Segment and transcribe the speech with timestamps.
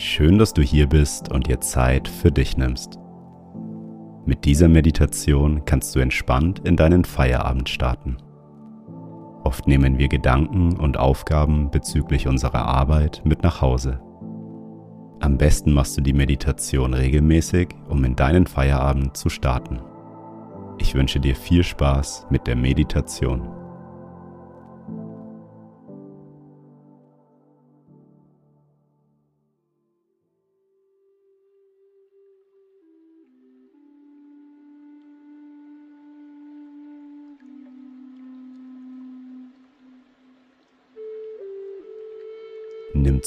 [0.00, 3.00] Schön, dass du hier bist und dir Zeit für dich nimmst.
[4.26, 8.16] Mit dieser Meditation kannst du entspannt in deinen Feierabend starten.
[9.42, 14.00] Oft nehmen wir Gedanken und Aufgaben bezüglich unserer Arbeit mit nach Hause.
[15.18, 19.80] Am besten machst du die Meditation regelmäßig, um in deinen Feierabend zu starten.
[20.78, 23.48] Ich wünsche dir viel Spaß mit der Meditation.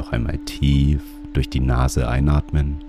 [0.00, 1.02] Noch einmal tief
[1.34, 2.82] durch die Nase einatmen.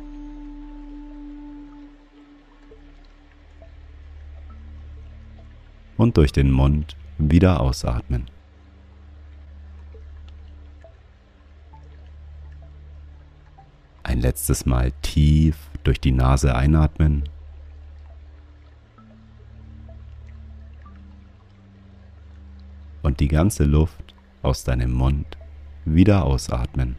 [5.98, 8.32] Und durch den Mund wieder ausatmen.
[14.04, 17.28] Ein letztes Mal tief durch die Nase einatmen.
[23.02, 25.38] und die ganze Luft aus deinem Mund
[25.86, 26.96] wieder ausatmen.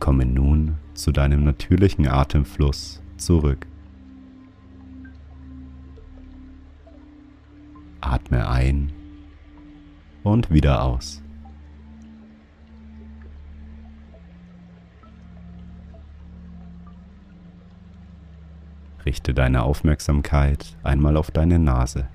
[0.00, 3.66] Komme nun zu deinem natürlichen Atemfluss zurück.
[8.00, 8.90] Atme ein
[10.22, 11.22] und wieder aus.
[19.04, 22.08] Richte deine Aufmerksamkeit einmal auf deine Nase.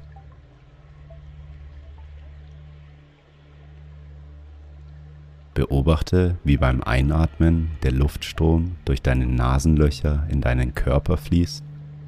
[5.60, 11.66] Beobachte, wie beim Einatmen der Luftstrom durch deine Nasenlöcher in deinen Körper fließt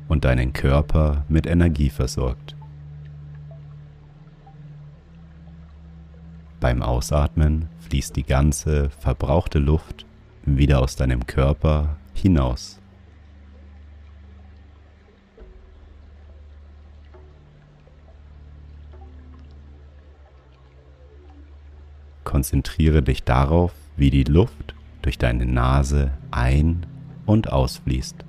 [0.07, 2.55] und deinen Körper mit Energie versorgt.
[6.61, 10.05] Beim Ausatmen fließt die ganze verbrauchte Luft
[10.45, 12.80] wieder aus deinem Körper hinaus.
[22.31, 26.85] Konzentriere dich darauf, wie die Luft durch deine Nase ein-
[27.25, 28.23] und ausfließt.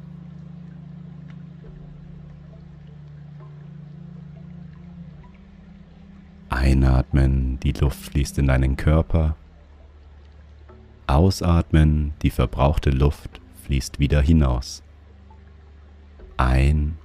[6.48, 9.36] Einatmen, die Luft fließt in deinen Körper.
[11.06, 14.82] Ausatmen, die verbrauchte Luft fließt wieder hinaus.
[16.36, 16.98] Ein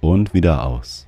[0.00, 1.07] und wieder aus.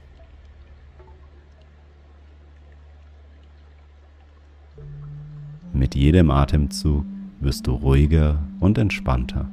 [5.80, 7.06] Mit jedem Atemzug
[7.41, 9.48] wirst du ruhiger und entspannter.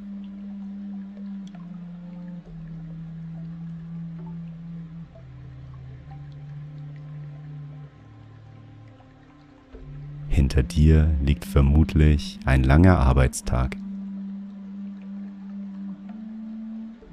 [10.28, 13.78] Hinter dir liegt vermutlich ein langer Arbeitstag.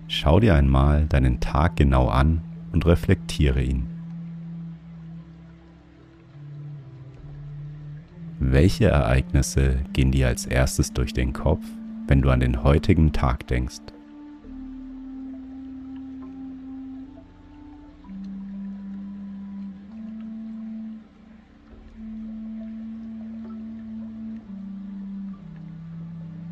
[0.08, 2.42] Schau dir einmal deinen Tag genau an
[2.72, 3.94] und reflektiere ihn.
[8.40, 11.64] Welche Ereignisse gehen dir als erstes durch den Kopf,
[12.08, 13.81] wenn du an den heutigen Tag denkst?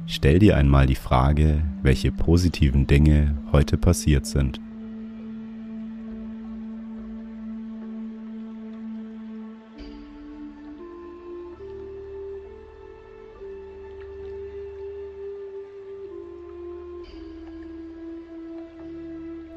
[0.07, 4.61] Stell dir einmal die Frage, welche positiven Dinge heute passiert sind.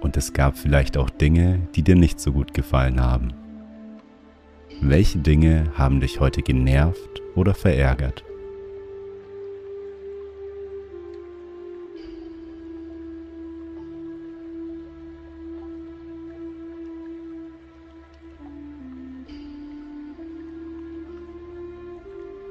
[0.05, 3.33] Und es gab vielleicht auch Dinge, die dir nicht so gut gefallen haben.
[4.79, 8.23] Welche Dinge haben dich heute genervt oder verärgert?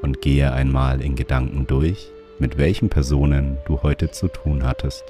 [0.02, 2.10] Und gehe einmal in Gedanken durch,
[2.40, 5.04] mit welchen Personen du heute zu tun hattest.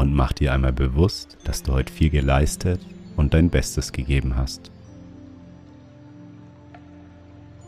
[0.00, 2.80] Und mach dir einmal bewusst, dass du heute viel geleistet
[3.16, 4.72] und dein Bestes gegeben hast.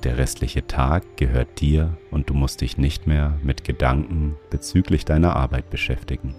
[0.02, 5.36] Der restliche Tag gehört dir und du musst dich nicht mehr mit Gedanken bezüglich deiner
[5.36, 6.34] Arbeit beschäftigen.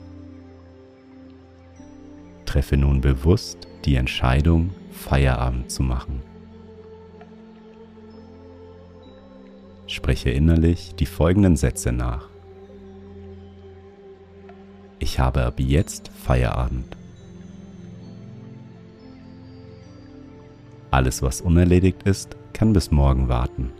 [2.45, 6.23] Treffe nun bewusst die Entscheidung, Feierabend zu machen.
[9.85, 12.32] Spreche innerlich die folgenden Sätze nach.
[15.03, 16.95] Ich habe ab jetzt Feierabend.
[20.91, 23.73] Alles, was unerledigt ist, kann bis morgen warten.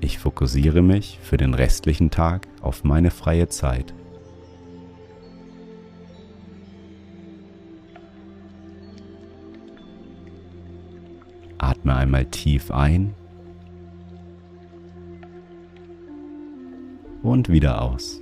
[0.00, 3.92] Ich fokussiere mich für den restlichen Tag auf meine freie Zeit.
[11.58, 13.16] Atme einmal tief ein
[17.22, 18.20] und wieder aus.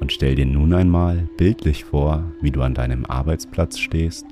[0.00, 4.26] Und stell dir nun einmal bildlich vor, wie du an deinem Arbeitsplatz stehst.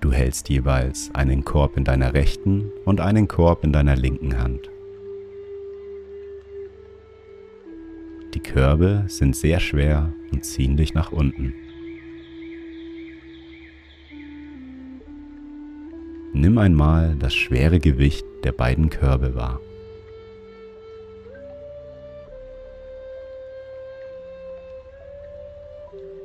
[0.00, 4.68] Du hältst jeweils einen Korb in deiner rechten und einen Korb in deiner linken Hand.
[8.34, 11.54] Die Körbe sind sehr schwer und ziehen dich nach unten.
[16.34, 19.60] Nimm einmal das schwere Gewicht der beiden Körbe wahr.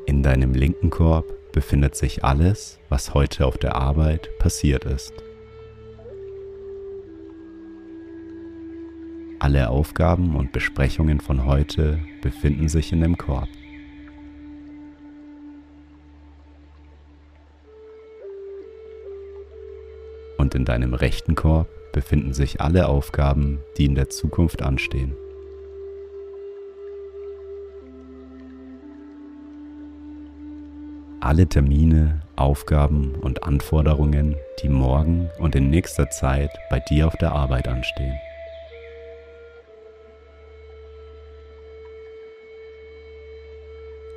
[0.06, 5.14] In deinem linken Korb befindet sich alles, was heute auf der Arbeit passiert ist.
[9.40, 13.50] Alle Aufgaben und Besprechungen von heute befinden sich in dem Korb.
[20.48, 25.14] Und in deinem rechten Korb befinden sich alle Aufgaben, die in der Zukunft anstehen.
[31.20, 37.34] Alle Termine, Aufgaben und Anforderungen, die morgen und in nächster Zeit bei dir auf der
[37.34, 38.16] Arbeit anstehen.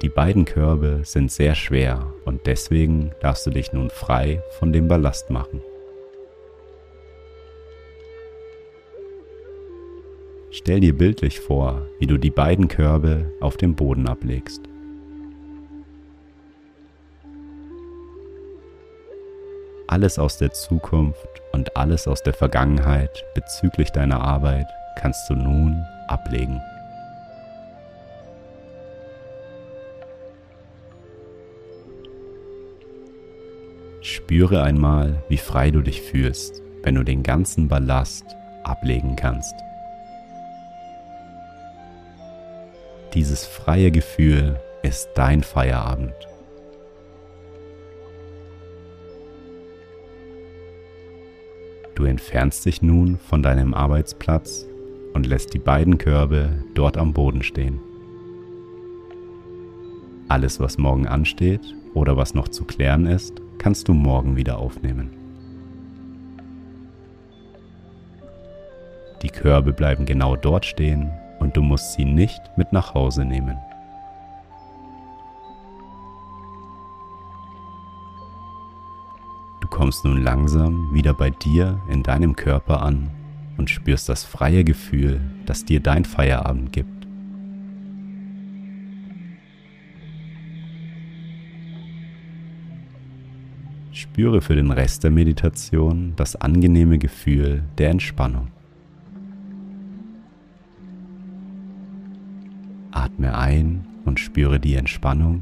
[0.03, 4.87] Die beiden Körbe sind sehr schwer und deswegen darfst du dich nun frei von dem
[4.87, 5.61] Ballast machen.
[10.61, 14.61] Stell dir bildlich vor, wie du die beiden Körbe auf dem Boden ablegst.
[19.87, 21.17] Alles aus der Zukunft
[21.53, 26.61] und alles aus der Vergangenheit bezüglich deiner Arbeit kannst du nun ablegen.
[34.03, 38.27] Spüre einmal, wie frei du dich fühlst, wenn du den ganzen Ballast
[38.63, 39.55] ablegen kannst.
[43.15, 46.15] Dieses freie Gefühl ist dein Feierabend.
[51.97, 54.65] Du entfernst dich nun von deinem Arbeitsplatz
[55.13, 57.81] und lässt die beiden Körbe dort am Boden stehen.
[60.29, 65.11] Alles, was morgen ansteht oder was noch zu klären ist, kannst du morgen wieder aufnehmen.
[69.23, 71.11] Die Körbe bleiben genau dort stehen,
[71.41, 73.59] und du musst sie nicht mit nach Hause nehmen.
[79.61, 83.11] Du kommst nun langsam wieder bei dir in deinem Körper an
[83.57, 87.01] und spürst das freie Gefühl, das dir dein Feierabend gibt.
[93.93, 98.49] Spüre für den Rest der Meditation das angenehme Gefühl der Entspannung.
[103.01, 105.41] Atme ein und spüre die Entspannung.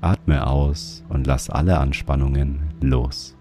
[0.00, 3.36] Atme aus und lass alle Anspannungen los.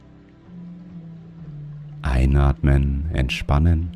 [2.01, 3.91] Einatmen, entspannen.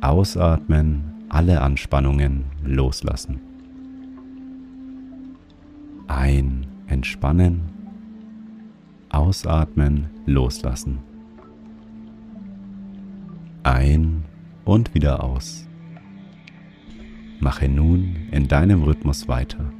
[0.00, 3.38] Ausatmen, alle Anspannungen loslassen.
[6.08, 7.60] Ein, entspannen.
[9.10, 10.98] Ausatmen, loslassen.
[13.62, 14.24] Ein
[14.64, 15.65] und wieder aus.
[17.38, 19.72] Mache nun in deinem Rhythmus weiter.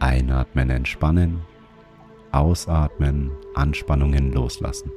[0.00, 1.40] Einatmen, entspannen.
[2.32, 4.90] Ausatmen, Anspannungen loslassen.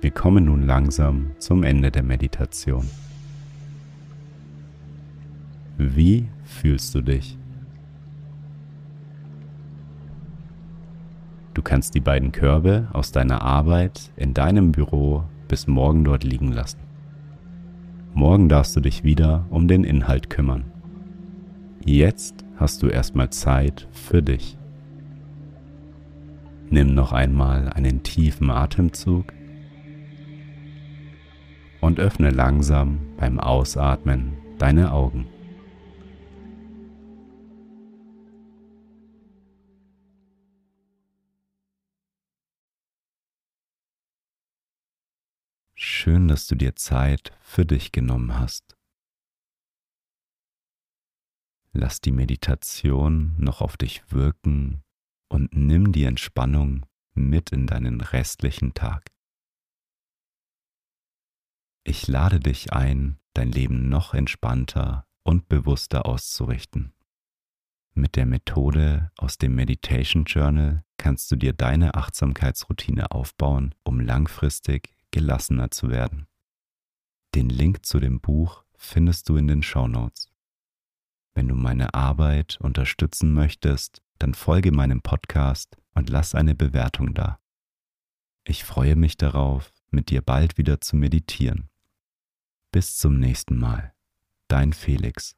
[0.00, 2.88] Wir kommen nun langsam zum Ende der Meditation.
[5.76, 7.36] Wie fühlst du dich?
[11.52, 16.52] Du kannst die beiden Körbe aus deiner Arbeit in deinem Büro bis morgen dort liegen
[16.52, 16.78] lassen.
[18.14, 20.64] Morgen darfst du dich wieder um den Inhalt kümmern.
[21.84, 24.56] Jetzt hast du erstmal Zeit für dich.
[26.70, 29.34] Nimm noch einmal einen tiefen Atemzug
[31.80, 35.26] und öffne langsam beim Ausatmen deine Augen.
[45.74, 48.76] Schön, dass du dir Zeit für dich genommen hast.
[51.72, 54.82] Lass die Meditation noch auf dich wirken
[55.28, 56.84] und nimm die Entspannung
[57.14, 59.06] mit in deinen restlichen Tag.
[61.82, 66.92] Ich lade dich ein, dein Leben noch entspannter und bewusster auszurichten.
[67.94, 74.94] Mit der Methode aus dem Meditation Journal kannst du dir deine Achtsamkeitsroutine aufbauen, um langfristig
[75.10, 76.26] gelassener zu werden.
[77.34, 80.30] Den Link zu dem Buch findest du in den Show Notes.
[81.34, 87.40] Wenn du meine Arbeit unterstützen möchtest, dann folge meinem Podcast und lass eine Bewertung da.
[88.44, 91.69] Ich freue mich darauf, mit dir bald wieder zu meditieren.
[92.72, 93.92] Bis zum nächsten Mal.
[94.46, 95.36] Dein Felix.